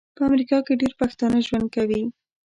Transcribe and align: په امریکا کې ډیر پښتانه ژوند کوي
په 0.17 0.21
امریکا 0.29 0.57
کې 0.65 0.79
ډیر 0.81 0.93
پښتانه 1.01 1.37
ژوند 1.47 1.67
کوي 1.75 2.03